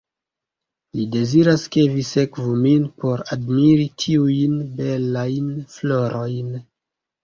[0.99, 6.55] Li deziras, ke vi sekvu min por admiri tiujn belajn florojn.